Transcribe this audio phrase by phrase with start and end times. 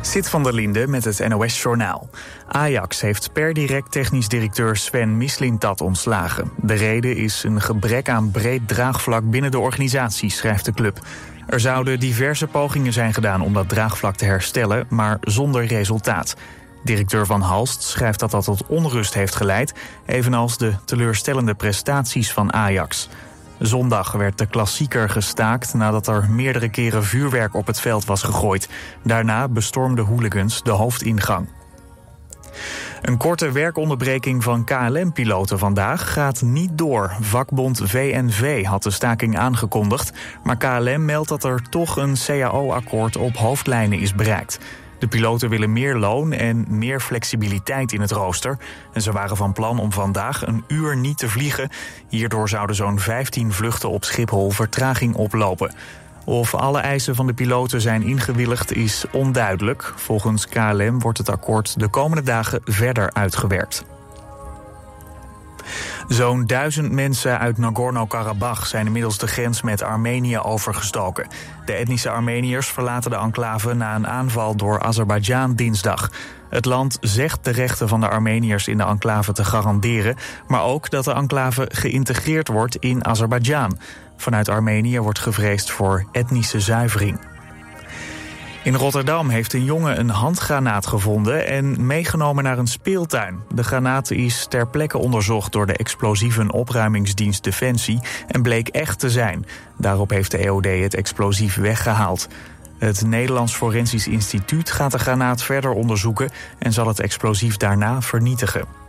[0.00, 2.08] Zit van der Linde met het NOS-journaal.
[2.48, 6.50] Ajax heeft per direct technisch directeur Sven Mislintat ontslagen.
[6.56, 10.98] De reden is een gebrek aan breed draagvlak binnen de organisatie, schrijft de club.
[11.46, 16.36] Er zouden diverse pogingen zijn gedaan om dat draagvlak te herstellen, maar zonder resultaat.
[16.84, 19.74] Directeur Van Halst schrijft dat dat tot onrust heeft geleid,
[20.06, 23.08] evenals de teleurstellende prestaties van Ajax.
[23.60, 28.68] Zondag werd de klassieker gestaakt nadat er meerdere keren vuurwerk op het veld was gegooid.
[29.02, 31.48] Daarna bestormden hooligans de hoofdingang.
[33.02, 37.16] Een korte werkonderbreking van KLM-piloten vandaag gaat niet door.
[37.20, 43.36] Vakbond VNV had de staking aangekondigd, maar KLM meldt dat er toch een CAO-akkoord op
[43.36, 44.58] hoofdlijnen is bereikt.
[45.00, 48.58] De piloten willen meer loon en meer flexibiliteit in het rooster.
[48.92, 51.68] En ze waren van plan om vandaag een uur niet te vliegen.
[52.08, 55.74] Hierdoor zouden zo'n 15 vluchten op Schiphol vertraging oplopen.
[56.24, 59.92] Of alle eisen van de piloten zijn ingewilligd is onduidelijk.
[59.96, 63.84] Volgens KLM wordt het akkoord de komende dagen verder uitgewerkt.
[66.08, 71.26] Zo'n duizend mensen uit Nagorno-Karabakh zijn inmiddels de grens met Armenië overgestoken.
[71.64, 76.10] De etnische Armeniërs verlaten de enclave na een aanval door Azerbeidzjan dinsdag.
[76.50, 80.90] Het land zegt de rechten van de Armeniërs in de enclave te garanderen, maar ook
[80.90, 83.78] dat de enclave geïntegreerd wordt in Azerbeidzjan.
[84.16, 87.29] Vanuit Armenië wordt gevreesd voor etnische zuivering.
[88.62, 93.40] In Rotterdam heeft een jongen een handgranaat gevonden en meegenomen naar een speeltuin.
[93.54, 99.10] De granaat is ter plekke onderzocht door de explosieven opruimingsdienst Defensie en bleek echt te
[99.10, 99.46] zijn.
[99.76, 102.28] Daarop heeft de EOD het explosief weggehaald.
[102.78, 108.79] Het Nederlands Forensisch Instituut gaat de granaat verder onderzoeken en zal het explosief daarna vernietigen.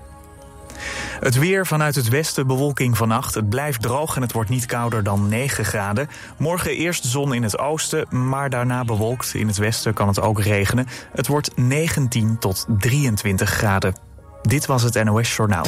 [1.20, 3.34] Het weer vanuit het westen bewolking vannacht.
[3.36, 6.10] Het blijft droog en het wordt niet kouder dan 9 graden.
[6.38, 9.34] Morgen eerst zon in het oosten, maar daarna bewolkt.
[9.34, 10.88] In het westen kan het ook regenen.
[11.12, 13.96] Het wordt 19 tot 23 graden.
[14.42, 15.66] Dit was het NOS Journaal.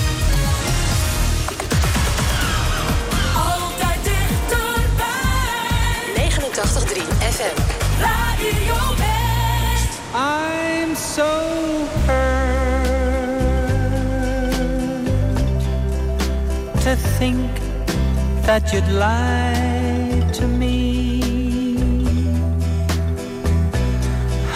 [17.23, 17.53] Think
[18.47, 20.73] that you'd lie to me.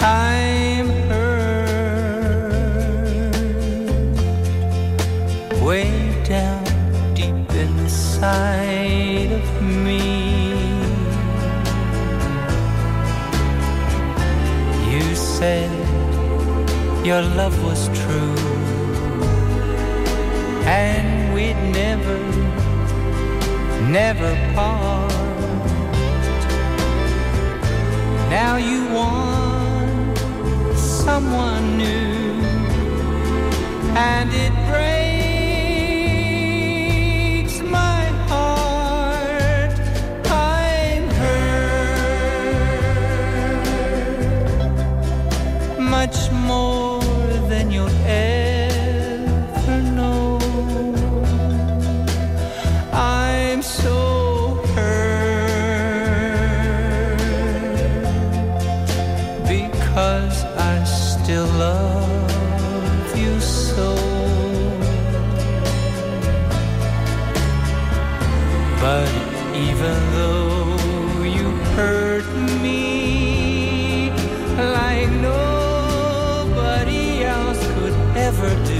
[0.02, 1.48] I'm hurt
[5.68, 5.90] way
[6.36, 6.66] down
[7.20, 9.48] deep inside of
[9.86, 10.04] me.
[14.92, 15.72] You said
[17.10, 18.38] your love was true
[20.68, 22.37] and we'd never,
[23.88, 25.12] never part.
[28.30, 30.18] Now you want
[30.78, 32.44] someone new,
[33.96, 35.18] and it breaks
[37.62, 39.72] my heart.
[40.30, 41.40] I'm hurt
[45.80, 46.77] much more
[78.28, 78.77] ever do.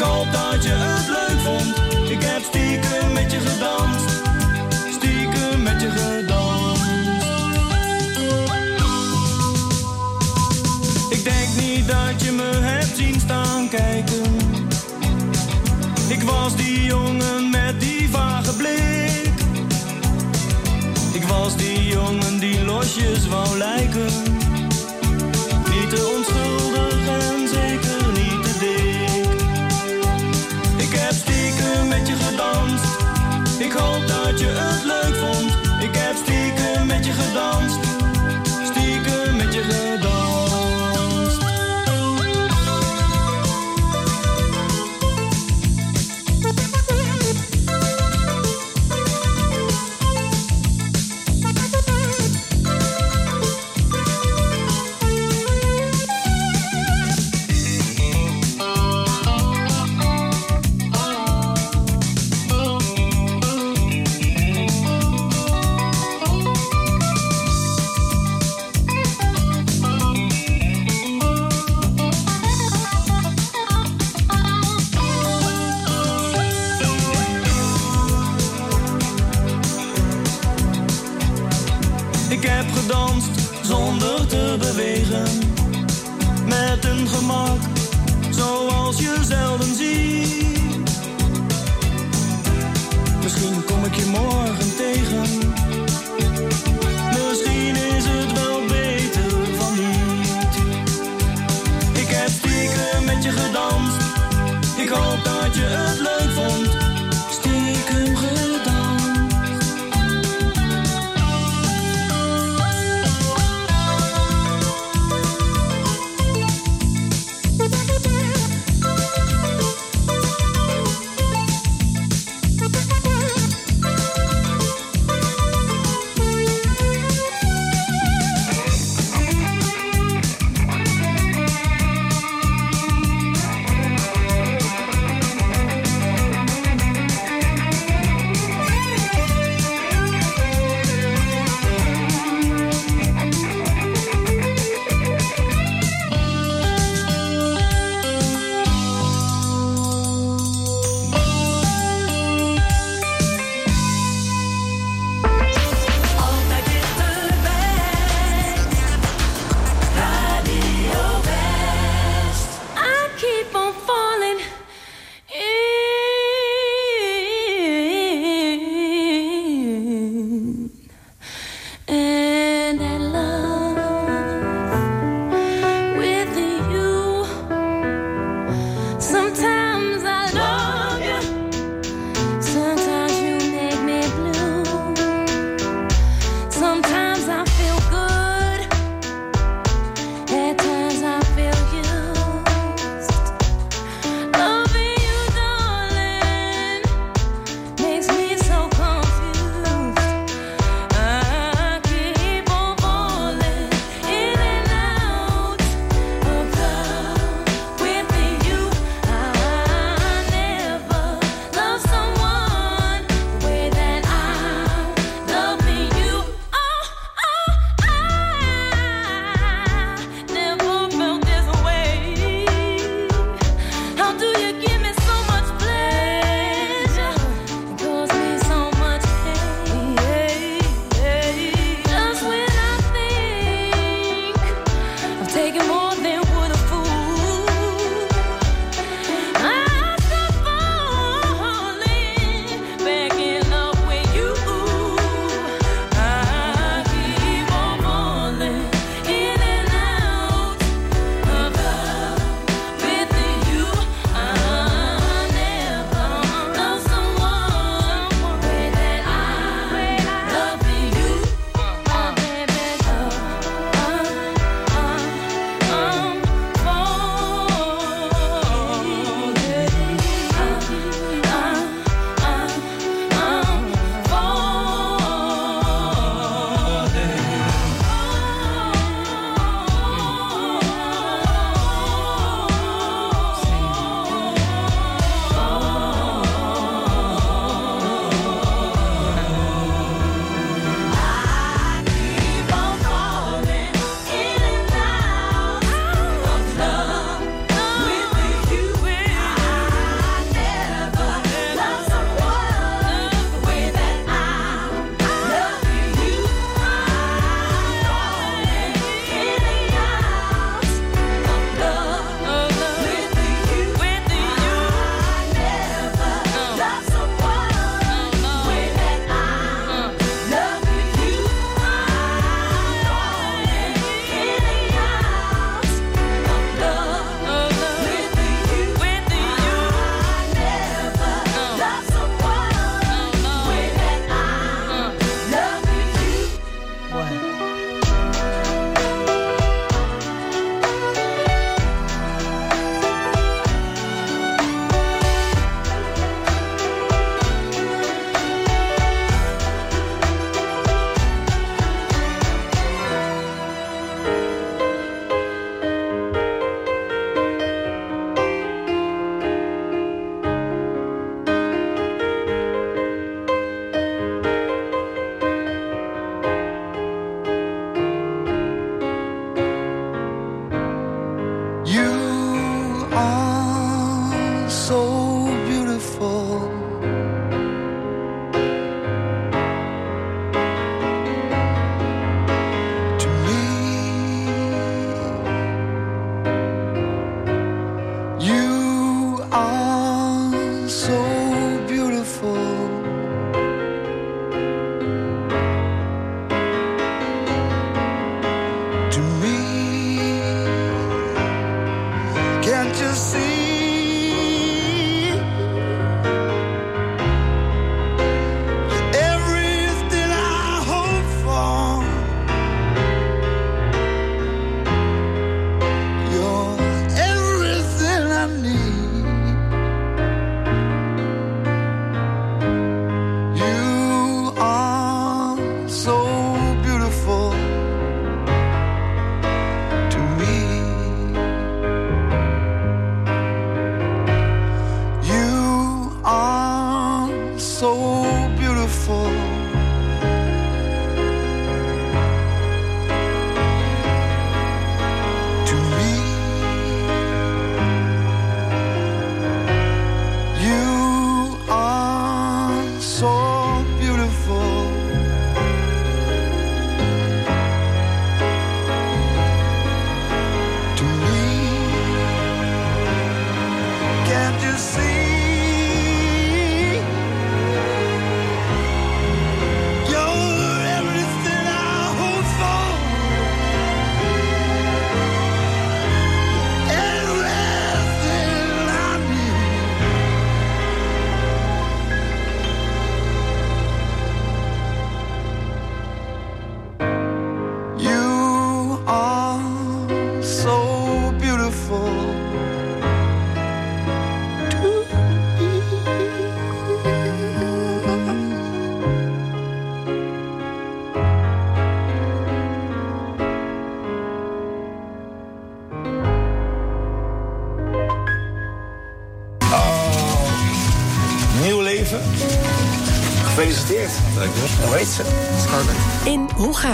[0.00, 1.76] Ik hoop dat je het leuk vond.
[2.10, 4.10] Ik heb stiekem met je gedanst.
[4.92, 6.82] Stiekem met je gedanst.
[11.10, 14.22] Ik denk niet dat je me hebt zien staan kijken.
[16.08, 19.32] Ik was die jongen met die vage blik.
[21.12, 24.29] Ik was die jongen die losjes wou lijken.
[33.60, 35.50] Ik hoop dat je het leuk vond.
[35.82, 37.89] Ik heb stiekem met je gedanst.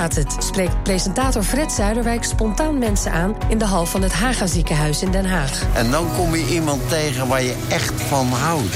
[0.07, 0.45] Gaat het?
[0.45, 5.11] spreekt presentator Fred Zuiderwijk spontaan mensen aan in de hal van het Haga ziekenhuis in
[5.11, 5.63] Den Haag.
[5.75, 8.75] En dan kom je iemand tegen waar je echt van houdt.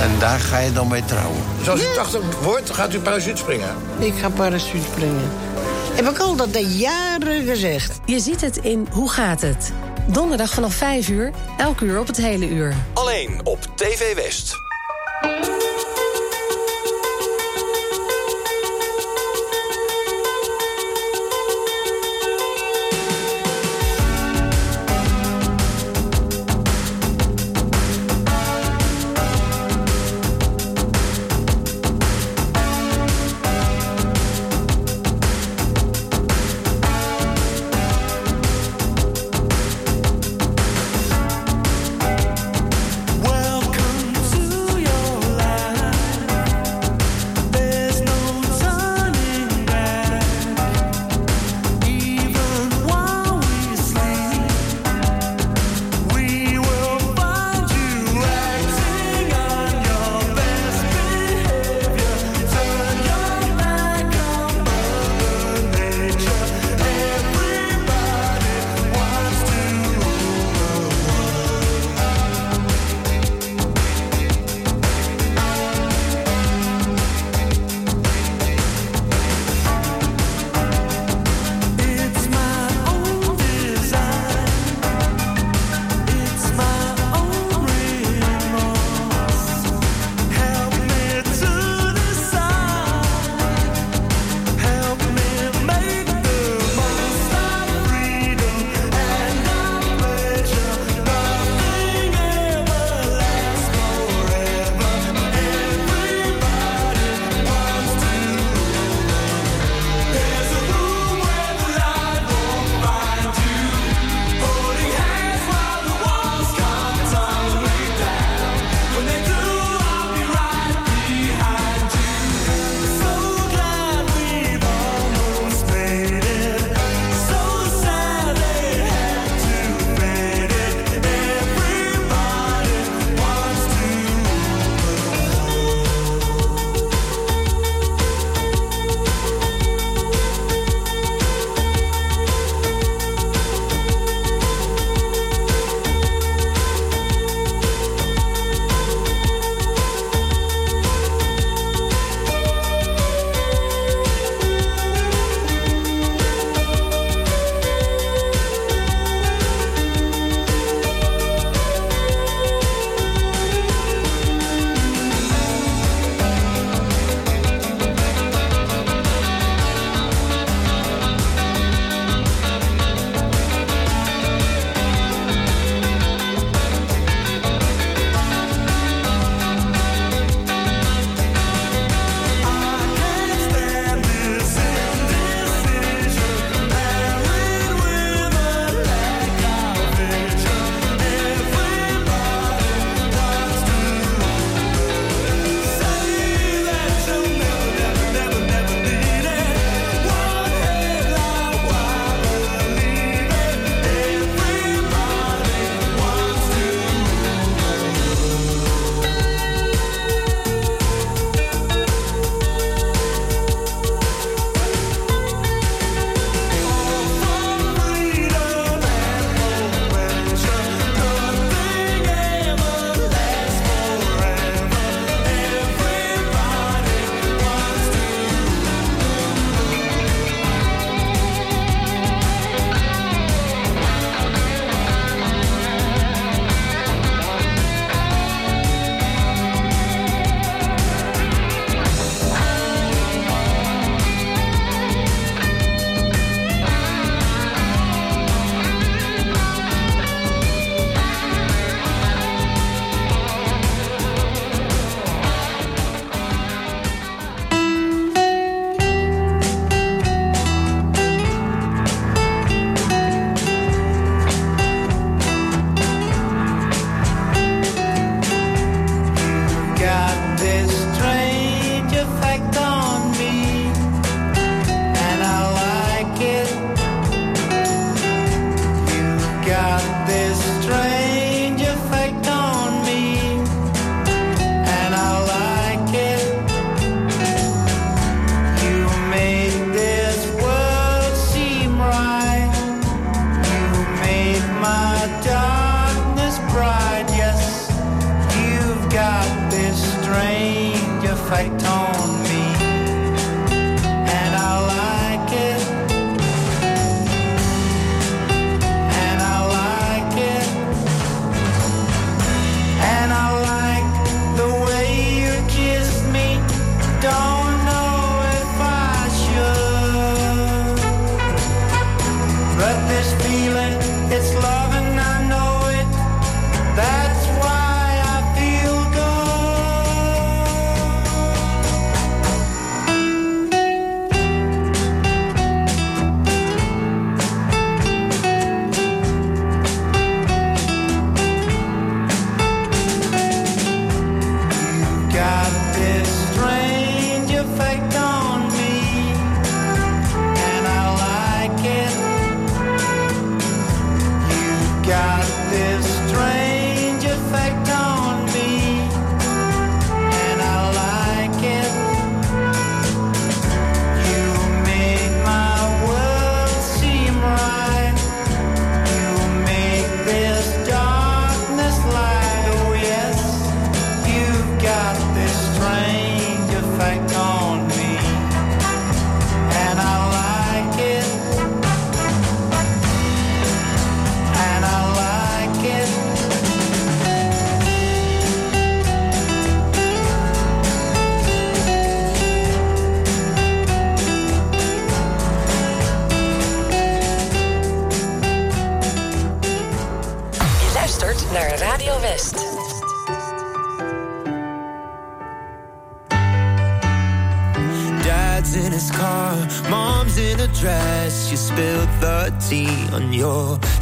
[0.00, 1.40] En daar ga je dan mee trouwen.
[1.62, 3.68] Zoals u 80 wordt, gaat u parachute springen.
[3.98, 5.30] Ik ga parachute springen.
[5.94, 8.00] Heb ik al dat de jaren gezegd.
[8.04, 9.72] Je ziet het in Hoe gaat het?
[10.06, 12.74] Donderdag vanaf 5 uur, elk uur op het hele uur.
[12.92, 14.54] Alleen op TV West.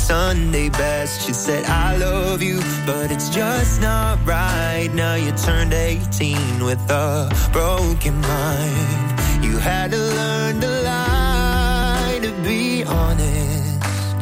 [0.09, 1.21] Sunday best.
[1.27, 4.89] She said, I love you, but it's just not right.
[4.95, 9.45] Now you turned 18 with a broken mind.
[9.45, 14.17] You had to learn to lie to be honest.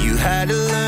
[0.00, 0.87] You had to learn.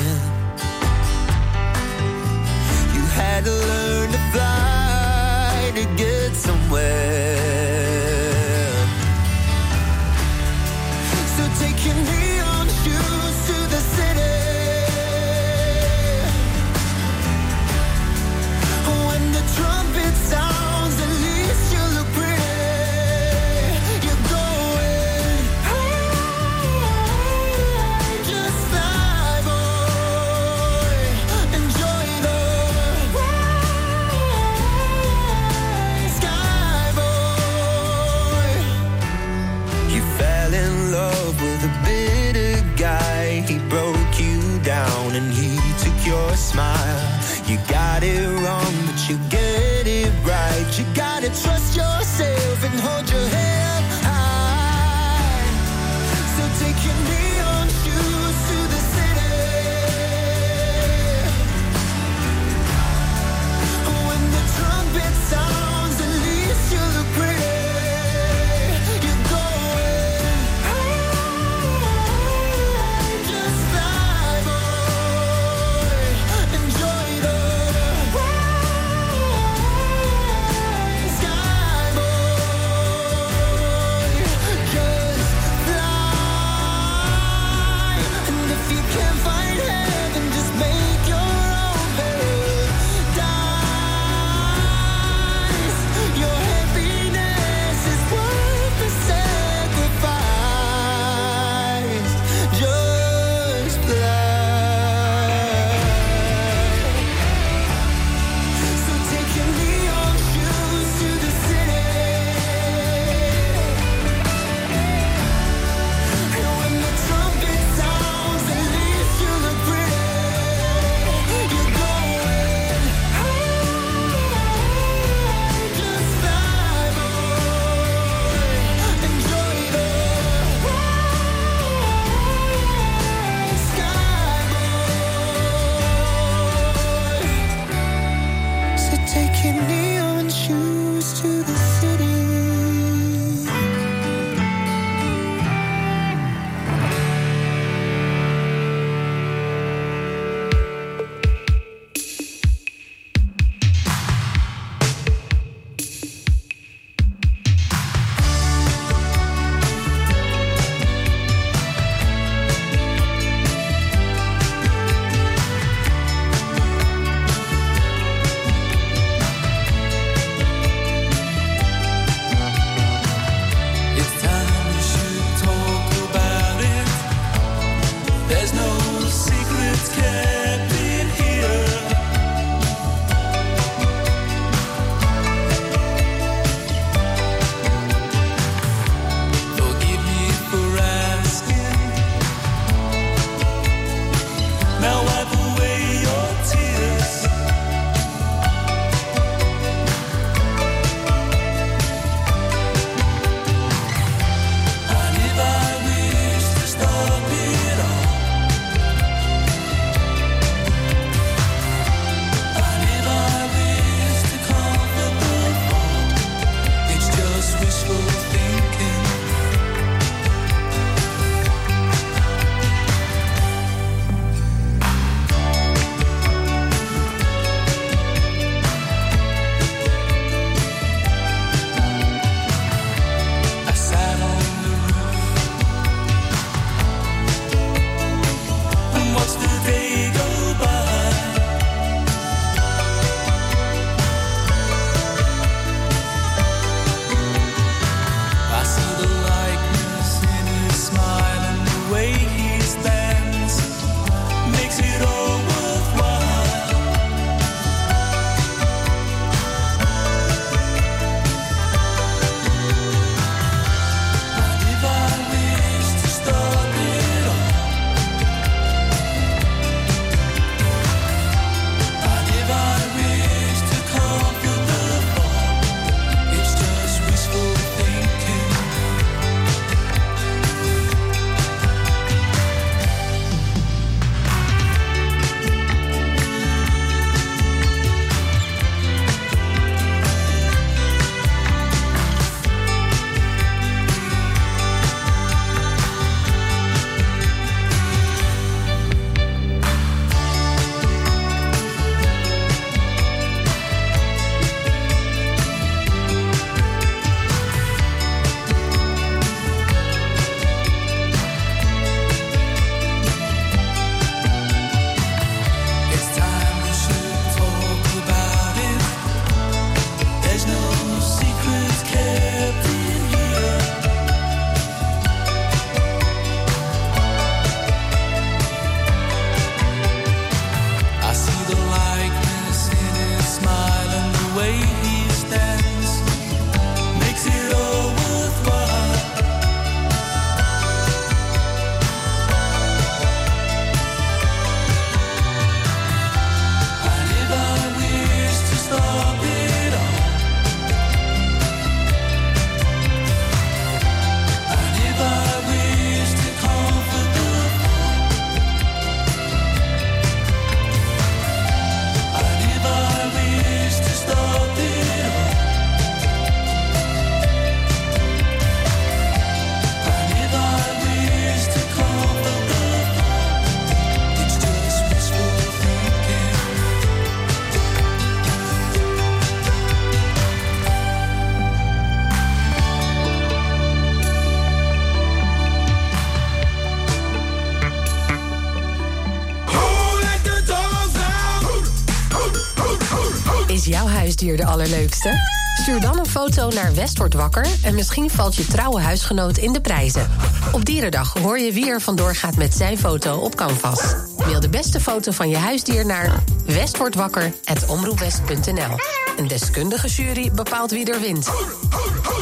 [395.55, 399.53] Stuur dan een foto naar West wordt wakker en misschien valt je trouwe huisgenoot in
[399.53, 400.09] de prijzen.
[400.51, 403.95] Op Dierendag hoor je wie er vandoor gaat met zijn foto op Canvas.
[404.17, 408.79] Mail de beste foto van je huisdier naar westwordwakker.omroepwest.nl.
[409.17, 411.25] Een deskundige jury bepaalt wie er wint.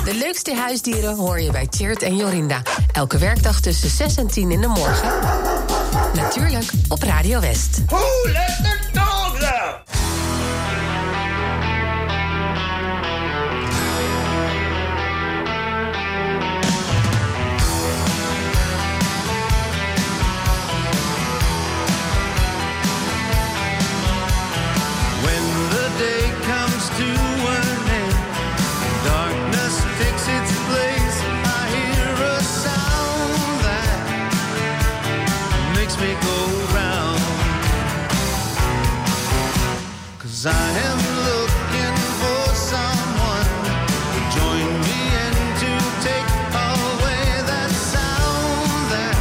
[0.05, 2.61] De leukste huisdieren hoor je bij Tjeerd en Jorinda.
[2.91, 5.09] Elke werkdag tussen 6 en 10 in de morgen.
[6.13, 7.81] Natuurlijk op Radio West.
[7.85, 8.88] Who let
[40.41, 43.51] Cause I am looking for someone
[44.13, 49.17] to join me and to take away that sound that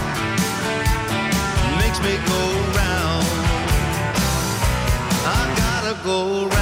[1.80, 2.42] makes me go
[2.78, 3.26] round.
[5.26, 6.57] I gotta go.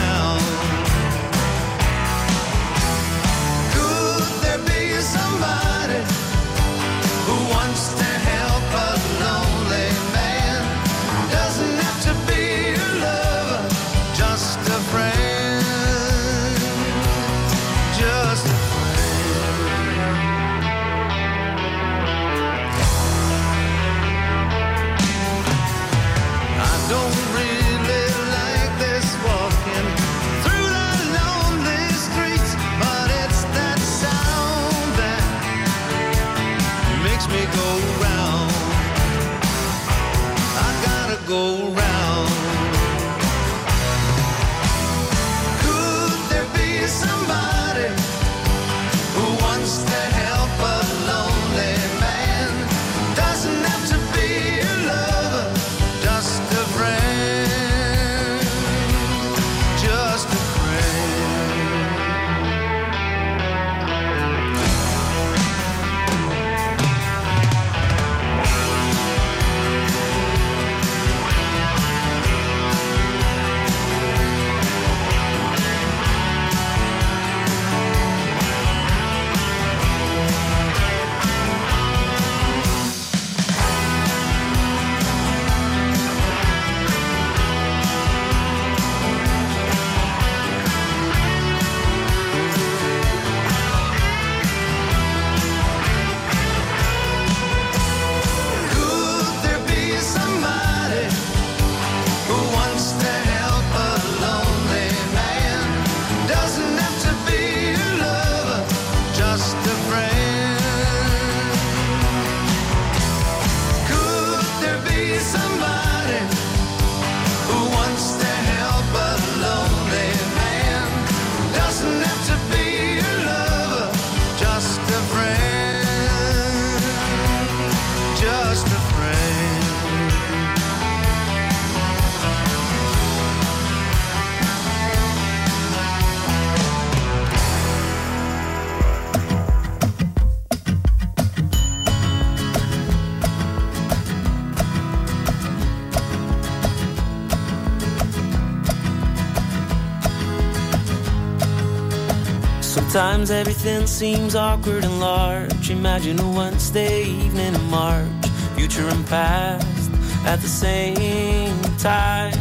[153.27, 155.69] Sometimes everything seems awkward and large.
[155.71, 158.07] Imagine a Wednesday evening in March,
[158.55, 159.91] future and past
[160.25, 162.39] at the same time.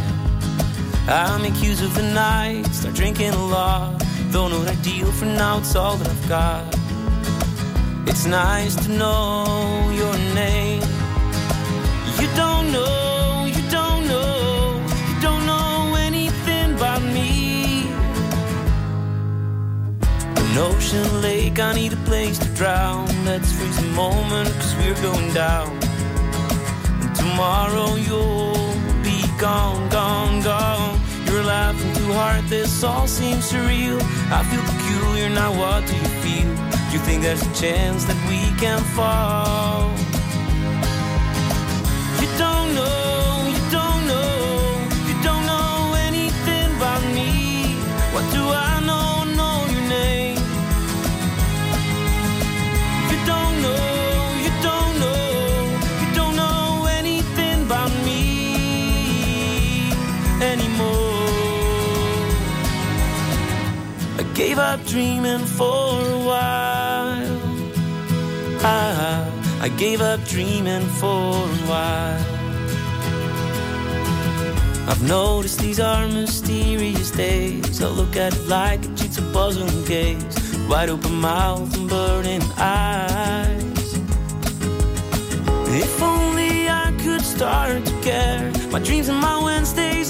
[1.07, 4.03] I make use of the night, start drinking a lot.
[4.29, 6.63] Though not ideal for now, it's all that I've got.
[8.07, 10.83] It's nice to know your name.
[12.19, 13.04] You don't know,
[20.55, 23.07] An ocean lake, I need a place to drown.
[23.25, 25.67] Let's freeze the moment, cause we're going down.
[27.01, 31.01] And tomorrow you'll be gone, gone, gone.
[31.25, 33.99] You're laughing too hard, this all seems surreal.
[34.31, 36.49] I feel peculiar, now what do you feel?
[36.93, 40.04] You think there's a chance that we can fall?
[64.95, 67.37] Dreaming for a while.
[68.63, 69.29] I,
[69.59, 72.25] I gave up dreaming for a while.
[74.87, 77.81] I've noticed these are mysterious days.
[77.81, 80.37] I look at it like a jigsaw puzzle and gaze.
[80.69, 83.99] Wide open mouth and burning eyes.
[85.83, 88.49] If only I could start to care.
[88.71, 90.09] My dreams and my Wednesdays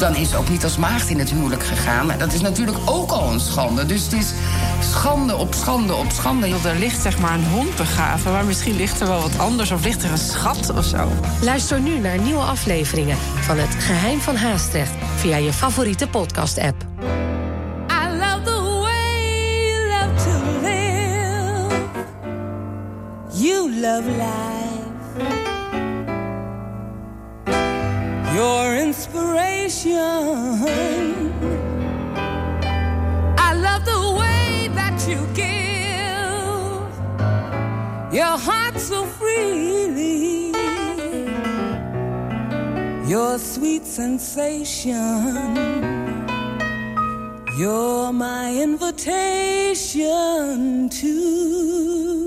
[0.00, 2.12] dan is ze ook niet als maagd in het huwelijk gegaan.
[2.18, 3.86] Dat is natuurlijk ook al een schande.
[3.86, 4.32] Dus het is
[4.80, 6.48] schande op schande op schande.
[6.64, 9.70] Er ligt zeg maar een hond begraven, maar misschien ligt er wel wat anders...
[9.70, 11.08] of ligt er een schat of zo.
[11.42, 14.92] Luister nu naar nieuwe afleveringen van Het Geheim van Haastrecht...
[15.16, 16.84] via je favoriete podcast-app.
[17.90, 21.76] I love the way you love to live.
[23.32, 24.59] You love life.
[28.34, 29.96] Your inspiration.
[33.36, 35.60] I love the way that you give
[38.14, 40.52] your heart so freely.
[43.08, 44.96] Your sweet sensation.
[47.58, 49.78] You're my invitation
[50.88, 52.19] to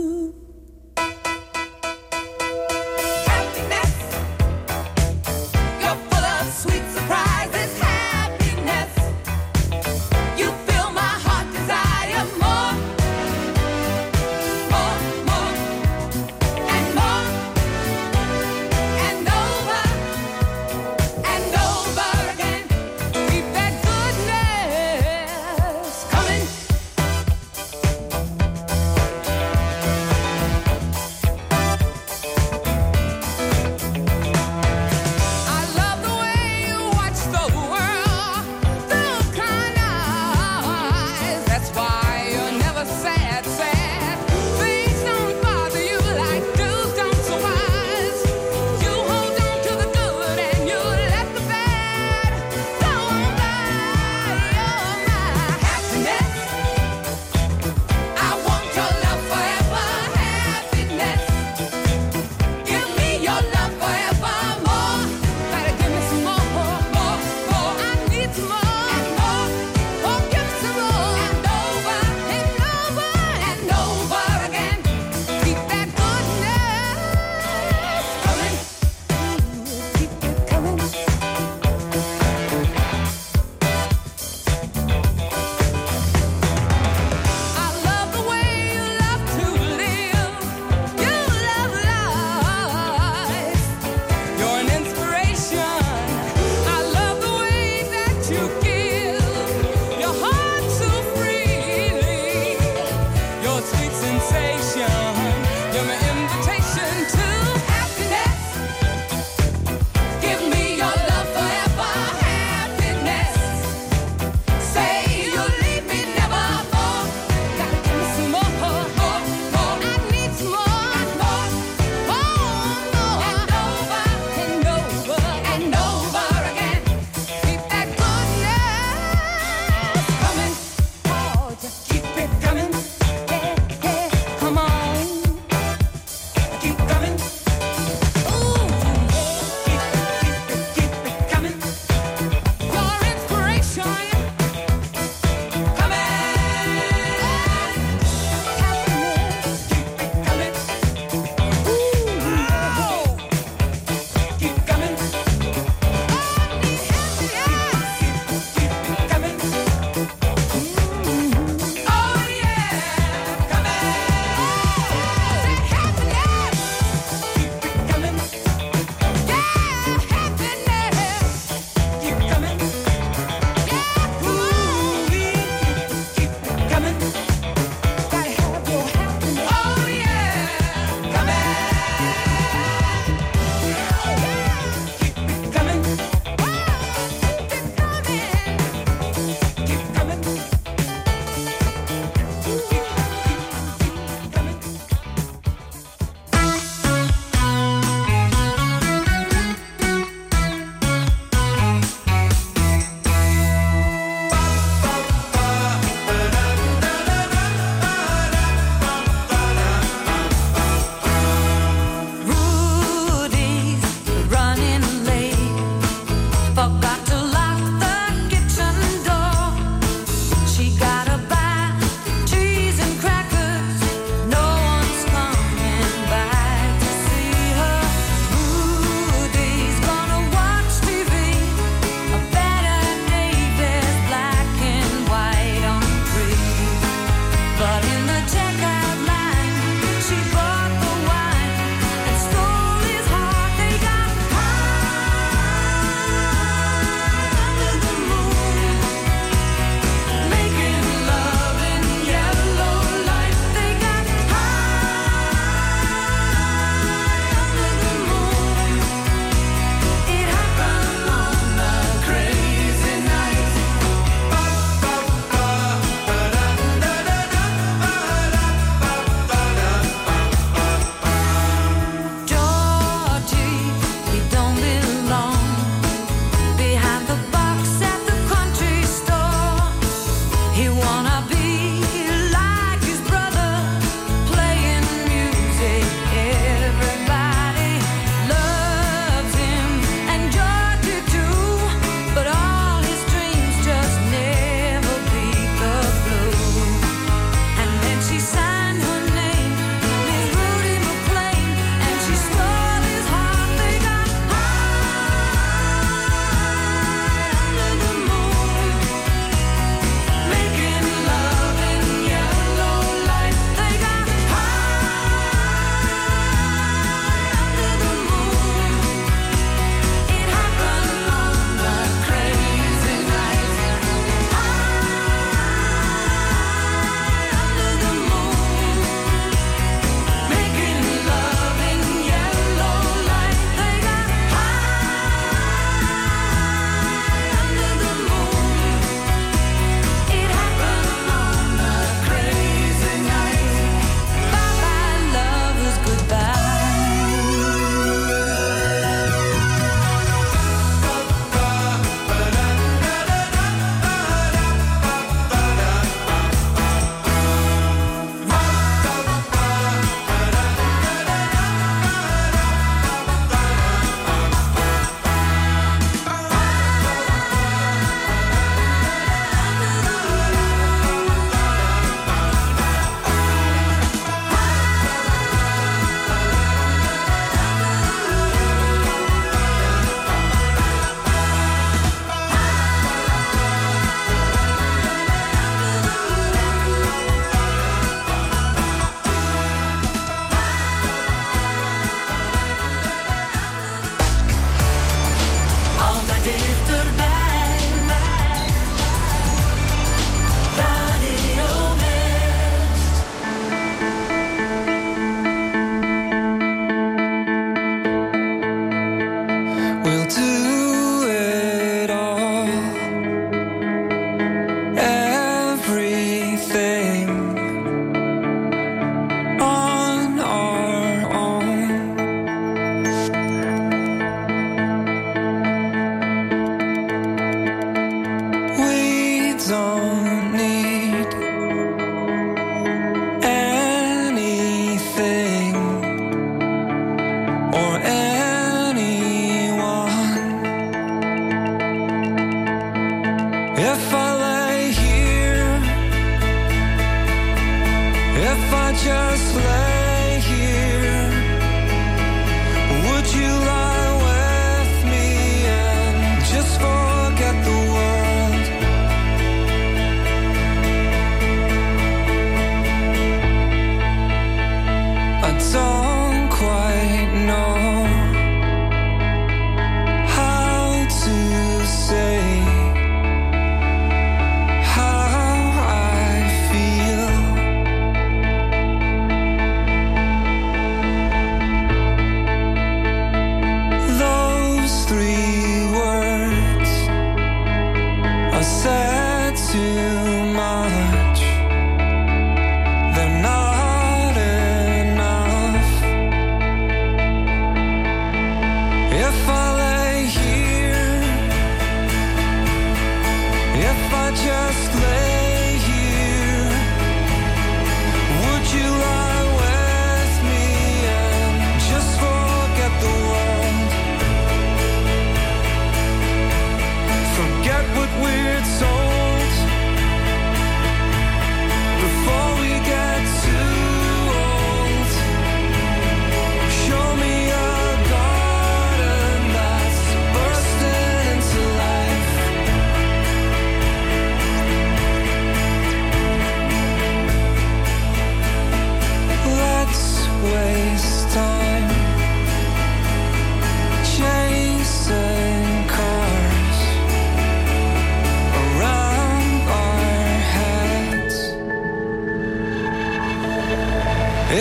[503.55, 505.22] If I just let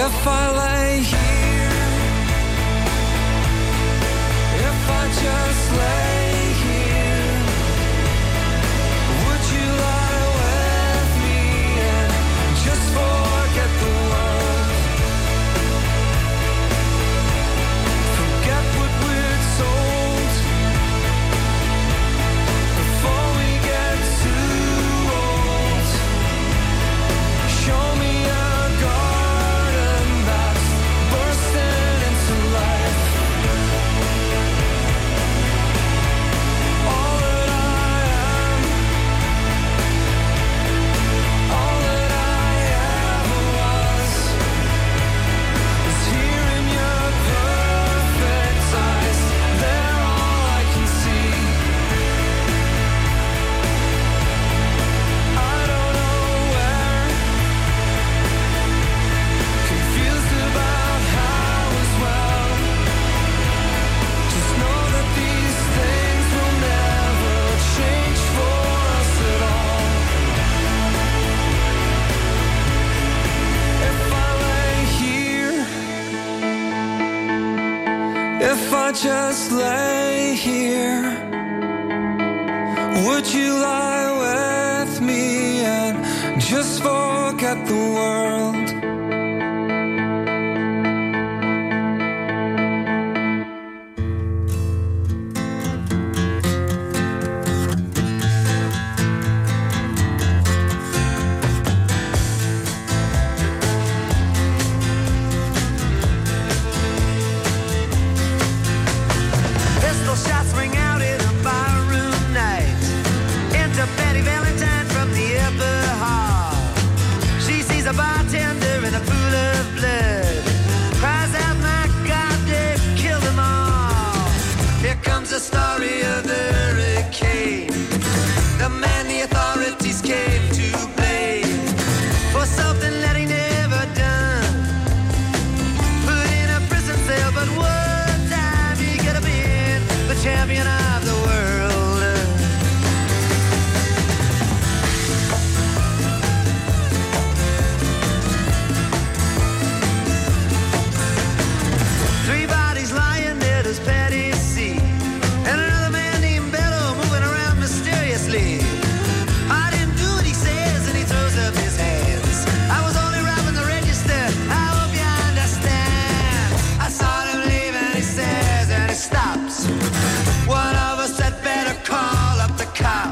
[0.05, 0.72] If I let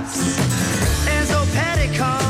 [0.00, 1.08] house.
[1.08, 2.29] And so Petticoat.